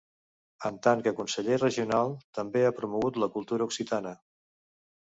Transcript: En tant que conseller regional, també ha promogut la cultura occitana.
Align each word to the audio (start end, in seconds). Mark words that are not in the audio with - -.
En 0.69 0.79
tant 0.87 1.03
que 1.07 1.13
conseller 1.19 1.59
regional, 1.63 2.17
també 2.41 2.65
ha 2.71 2.75
promogut 2.81 3.25
la 3.27 3.31
cultura 3.39 3.71
occitana. 3.71 4.21